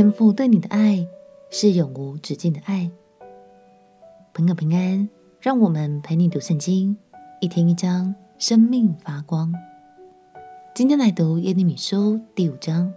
[0.00, 1.06] 天父对你的爱
[1.50, 2.90] 是永无止境的爱。
[4.32, 5.06] 朋友平安，
[5.42, 6.96] 让我们陪你读圣经，
[7.42, 9.52] 一天一章，生命发光。
[10.74, 12.90] 今天来读耶利米书第五章。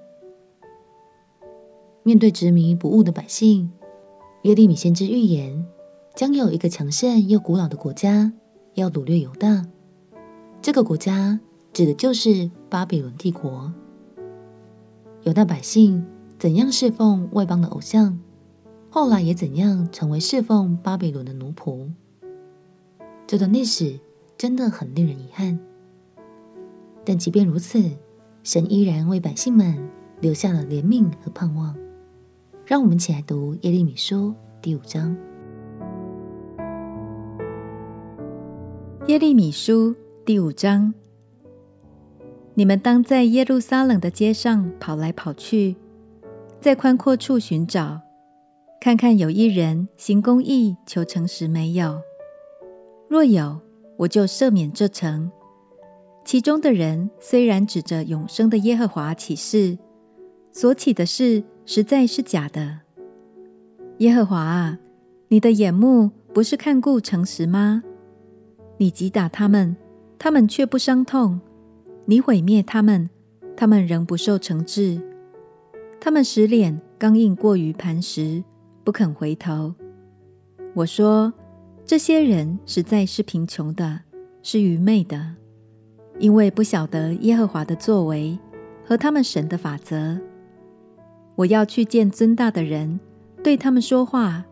[2.04, 3.70] 面对执迷不悟的百姓，
[4.44, 5.66] 耶利米先知预言，
[6.16, 8.32] 将有一个强盛又古老的国家
[8.76, 9.68] 要掳掠犹大。
[10.62, 11.42] 这个国家
[11.74, 13.74] 指的就是巴比伦帝国。
[15.24, 16.06] 犹大百姓
[16.44, 18.20] 怎样侍奉外邦的偶像，
[18.90, 21.90] 后来也怎样成为侍奉巴比伦的奴仆。
[23.26, 23.98] 这段历史
[24.38, 25.58] 真的很令人遗憾。
[27.06, 27.82] 但即便如此，
[28.44, 31.74] 神依然为百姓们留下了怜悯和盼望。
[32.66, 35.16] 让我们起来读耶利米书第五章。
[39.08, 40.94] 耶利米书第五章。
[42.56, 45.78] 你们当在耶路撒冷的街上跑来跑去，
[46.64, 48.00] 在宽阔处寻找，
[48.80, 52.00] 看看有一人行公义、求诚实没有？
[53.10, 53.60] 若有，
[53.98, 55.30] 我就赦免这城。
[56.24, 59.78] 其中的人虽然指着永生的耶和华起誓，
[60.54, 62.80] 所起的誓实在是假的。
[63.98, 64.80] 耶和华啊，
[65.28, 67.84] 你的眼目不是看顾诚实吗？
[68.78, 69.76] 你击打他们，
[70.18, 71.42] 他们却不伤痛。
[72.06, 73.10] 你毁灭他们，
[73.58, 75.02] 他们仍不受惩治。
[76.04, 78.44] 他们使脸刚硬过于磐石，
[78.84, 79.74] 不肯回头。
[80.74, 81.32] 我说，
[81.86, 84.02] 这些人实在是贫穷的，
[84.42, 85.36] 是愚昧的，
[86.20, 88.38] 因为不晓得耶和华的作为
[88.86, 90.20] 和他们神的法则。
[91.36, 93.00] 我要去见尊大的人，
[93.42, 94.44] 对他们说话，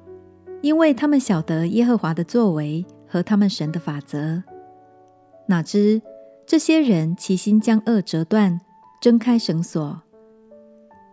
[0.61, 4.41] 因为他们晓得耶和华的作为和他们神的法则。
[5.47, 6.01] 哪知，
[6.45, 8.61] 这些人齐心将轭折断，
[9.01, 10.01] 挣开绳索，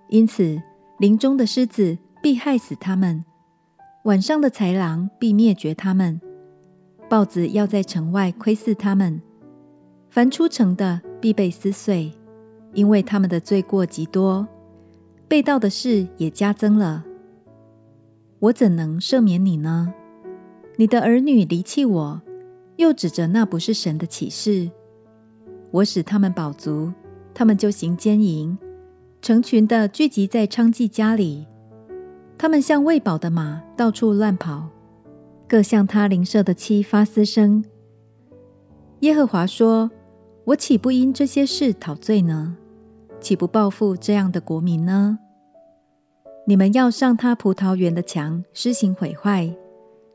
[0.09, 0.61] 因此
[0.99, 3.25] 林中的狮子必害死他们，
[4.05, 6.21] 晚上的豺狼必灭绝他们，
[7.09, 9.21] 豹子要在城外窥伺他们，
[10.11, 12.13] 凡出城的必被撕碎，
[12.73, 14.49] 因为他们的罪过极多，
[15.29, 17.05] 被盗的事也加增了。
[18.41, 19.93] 我怎能赦免你呢？
[20.77, 22.23] 你的儿女离弃我，
[22.77, 24.71] 又指着那不是神的启示。
[25.71, 26.93] 我使他们饱足，
[27.35, 28.57] 他们就行奸淫，
[29.21, 31.47] 成群的聚集在娼妓家里。
[32.39, 34.69] 他们像喂饱的马，到处乱跑，
[35.49, 37.65] 各向他邻舍的妻发私声。
[39.01, 39.91] 耶和华说
[40.47, 42.57] ：“我岂不因这些事讨罪呢？
[43.21, 45.19] 岂不报复这样的国民呢？
[46.47, 49.53] 你们要上他葡萄园的墙施行毁坏，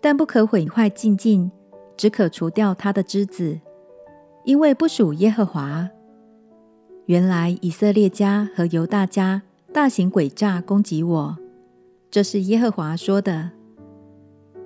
[0.02, 1.52] 但不可毁坏净尽，
[1.98, 3.60] 只可除掉他的枝子。”
[4.46, 5.90] 因为不属耶和华。
[7.06, 9.42] 原来以色列家和犹大家
[9.74, 11.38] 大行诡诈攻击我，
[12.10, 13.52] 这是耶和华说的。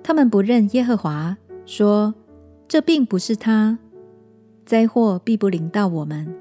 [0.04, 2.14] 他们不认耶和华，说
[2.68, 3.78] 这并不是他。
[4.64, 6.32] 灾祸必不临到我们，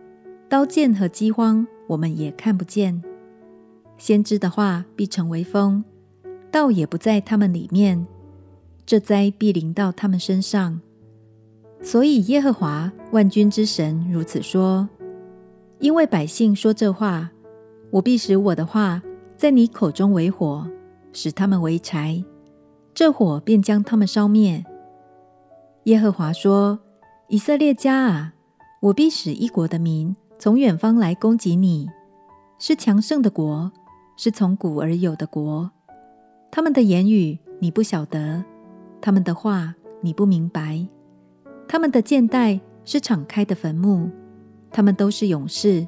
[0.48, 3.02] 刀剑和饥荒我们也看不见。
[3.98, 5.84] 先知的话必成为风，
[6.52, 8.06] 道也不在他们里面。
[8.86, 10.80] 这灾必临到他们身上。
[11.82, 14.88] 所以耶和华万军之神如此说：
[15.80, 17.30] 因为百姓说这话，
[17.92, 19.02] 我必使我的话
[19.36, 20.68] 在你口中为火，
[21.14, 22.24] 使他们为柴，
[22.94, 24.66] 这火便将他们烧灭。
[25.84, 26.80] 耶和华说：
[27.28, 28.34] 以色列家啊，
[28.82, 31.88] 我必使一国的民从远方来攻击你，
[32.58, 33.72] 是强盛的国，
[34.18, 35.70] 是从古而有的国。
[36.50, 38.44] 他们的言语你不晓得，
[39.00, 40.86] 他们的话你不明白。
[41.68, 44.10] 他们的箭袋是敞开的坟墓，
[44.72, 45.88] 他们都是勇士，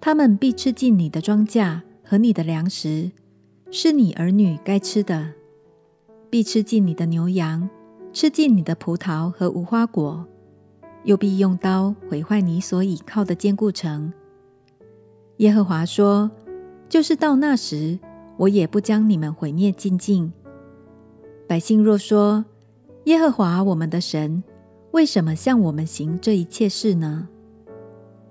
[0.00, 3.10] 他们必吃尽你的庄稼和你的粮食，
[3.70, 5.32] 是你儿女该吃的；
[6.28, 7.68] 必吃尽你的牛羊，
[8.12, 10.26] 吃尽你的葡萄和无花果，
[11.04, 14.12] 又必用刀毁坏你所倚靠的坚固城。
[15.36, 16.30] 耶和华说：
[16.88, 17.98] 就是到那时，
[18.36, 20.32] 我也不将你们毁灭净尽。
[21.46, 22.44] 百姓若说：
[23.04, 24.42] 耶和华我们的神。
[24.92, 27.28] 为什么向我们行这一切事呢？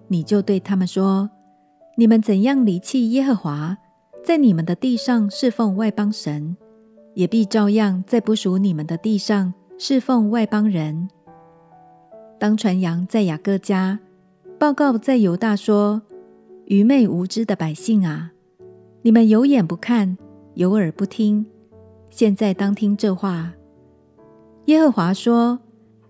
[0.10, 1.30] 你就对他们说：
[1.96, 3.78] 你们怎样离弃耶和华，
[4.26, 6.58] 在你们的地上侍奉外邦神，
[7.14, 11.08] 也必照样在不属你们的地上侍奉外邦人。
[12.38, 14.00] 当传扬在雅各家，
[14.60, 16.02] 报告在犹大说：
[16.66, 18.32] 愚昧无知的百姓啊，
[19.04, 20.18] 你们有眼不看，
[20.56, 21.46] 有耳不听，
[22.10, 23.54] 现在当听这话。
[24.66, 25.60] 耶和华说。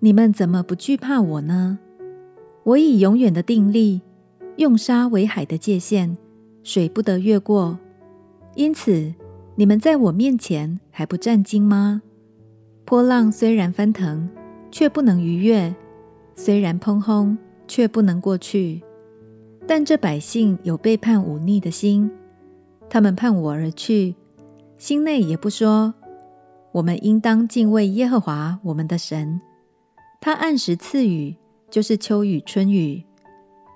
[0.01, 1.77] 你们怎么不惧怕我呢？
[2.69, 3.99] 我以永远的定例，
[4.57, 6.15] 用沙为海的界限，
[6.61, 7.79] 水不得越过。
[8.53, 9.11] 因此，
[9.55, 12.03] 你们在我面前还不战惊吗？
[12.85, 14.29] 波浪虽然翻腾，
[14.69, 15.73] 却不能逾越；
[16.35, 17.35] 虽然砰轰，
[17.67, 18.83] 却不能过去。
[19.65, 22.11] 但这百姓有背叛忤逆的心，
[22.87, 24.13] 他们叛我而去，
[24.77, 25.95] 心内也不说：
[26.73, 29.41] 我们应当敬畏耶和华我们的神。
[30.21, 31.35] 他按时赐予，
[31.69, 33.03] 就是秋雨春雨，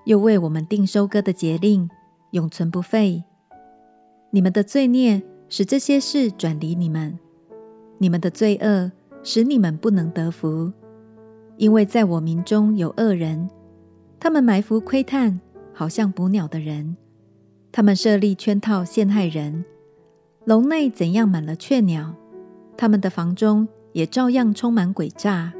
[0.04, 1.88] 又为我们定收割的节令，
[2.32, 3.22] 永存不废。
[4.30, 7.18] 你们的罪孽使这些事转离你们，
[7.98, 8.90] 你们的罪恶
[9.22, 10.72] 使你们不能得福，
[11.56, 13.48] 因为在我民中有恶人，
[14.18, 15.40] 他们埋伏窥探，
[15.72, 16.96] 好像捕鸟的人；
[17.70, 19.64] 他们设立圈套陷害人，
[20.44, 22.16] 笼内怎样满了雀鸟，
[22.76, 25.52] 他们的房中也照样充满诡诈。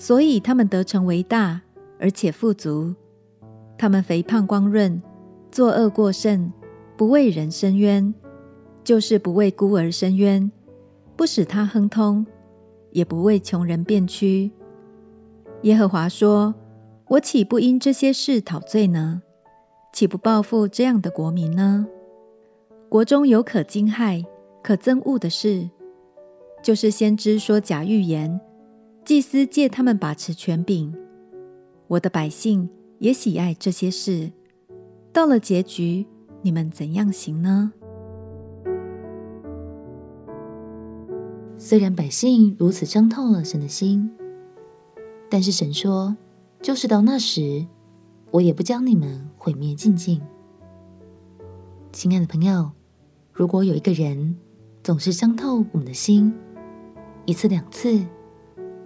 [0.00, 1.60] 所以他们得成为大，
[1.98, 2.94] 而且富足。
[3.76, 5.00] 他们肥胖光润，
[5.52, 6.50] 作恶过甚，
[6.96, 8.14] 不为人伸冤，
[8.82, 10.50] 就是不为孤儿伸冤，
[11.16, 12.24] 不使他亨通，
[12.92, 14.50] 也不为穷人辩屈。
[15.64, 16.54] 耶和华说
[17.08, 19.20] ：“我岂不因这些事讨罪呢？
[19.92, 21.86] 岂不报复这样的国民呢？
[22.88, 24.24] 国中有可惊骇、
[24.62, 25.68] 可憎恶的事，
[26.62, 28.40] 就是先知说假预言。”
[29.04, 30.94] 祭司借他们把持权柄，
[31.88, 32.68] 我的百姓
[32.98, 34.30] 也喜爱这些事。
[35.12, 36.06] 到了结局，
[36.42, 37.72] 你们怎样行呢？
[41.58, 44.08] 虽然百姓如此伤透了神的心，
[45.28, 46.16] 但是神说，
[46.62, 47.66] 就是到那时，
[48.30, 50.20] 我也不将你们毁灭净尽。
[51.90, 52.70] 亲爱的朋友，
[53.32, 54.36] 如果有一个人
[54.84, 56.32] 总是伤透我们的心，
[57.24, 58.00] 一次两次。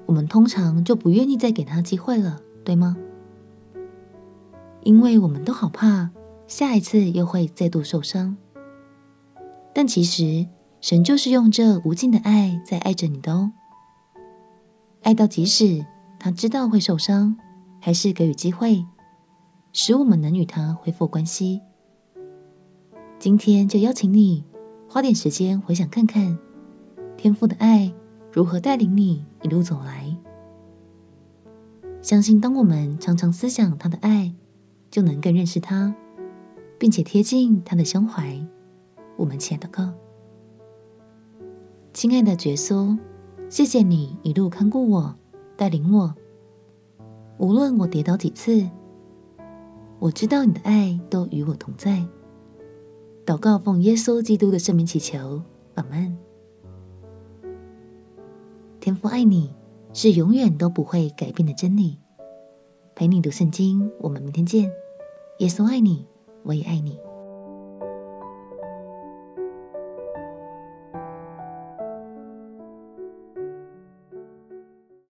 [0.06, 2.96] 我们通常就不愿意再给他机会了，对吗？
[4.82, 6.10] 因为我们都好怕
[6.46, 8.36] 下一次又会再度受伤。
[9.72, 10.46] 但其实
[10.80, 13.52] 神就是用这无尽的爱在爱着你的哦，
[15.02, 15.84] 爱到即使
[16.18, 17.36] 他知道会受伤，
[17.80, 18.84] 还是给予机会，
[19.72, 21.60] 使我们能与他恢复关系。
[23.18, 24.44] 今天就邀请你
[24.86, 26.38] 花点时间回想看看
[27.16, 27.92] 天父的爱。
[28.30, 30.16] 如何带领你一路走来？
[32.00, 34.34] 相信当我们常常思想他的爱，
[34.90, 35.94] 就能更认识他，
[36.78, 38.42] 并且贴近他的胸怀。
[39.16, 39.94] 我们亲爱的哥，
[41.92, 42.98] 亲爱的耶稣，
[43.50, 45.14] 谢谢你一路看顾我，
[45.56, 46.14] 带领我。
[47.36, 48.66] 无论我跌倒几次，
[49.98, 52.02] 我知道你的爱都与我同在。
[53.26, 55.42] 祷告奉耶稣基督的圣名祈求，
[55.74, 56.16] 阿门。
[58.84, 59.50] 天父爱你，
[59.94, 61.98] 是永远都不会改变的真理。
[62.94, 64.70] 陪你读圣经，我们明天见。
[65.38, 66.04] 耶稣爱你，
[66.42, 66.98] 我也爱你。